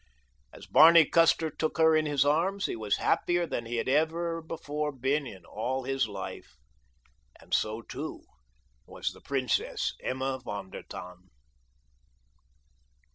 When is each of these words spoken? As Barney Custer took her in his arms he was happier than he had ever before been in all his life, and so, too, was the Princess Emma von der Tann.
As 0.51 0.65
Barney 0.65 1.05
Custer 1.05 1.51
took 1.51 1.77
her 1.77 1.95
in 1.95 2.07
his 2.07 2.25
arms 2.25 2.65
he 2.65 2.75
was 2.75 2.97
happier 2.97 3.45
than 3.45 3.67
he 3.67 3.75
had 3.75 3.87
ever 3.87 4.41
before 4.41 4.91
been 4.91 5.27
in 5.27 5.45
all 5.45 5.83
his 5.83 6.07
life, 6.07 6.57
and 7.39 7.53
so, 7.53 7.83
too, 7.83 8.23
was 8.87 9.11
the 9.11 9.21
Princess 9.21 9.93
Emma 10.01 10.39
von 10.43 10.71
der 10.71 10.81
Tann. 10.81 11.29